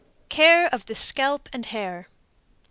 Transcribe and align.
CARE 0.29 0.65
OF 0.71 0.87
THE 0.87 0.95
SCALP 0.95 1.47
AND 1.53 1.67
HAIR. 1.67 2.07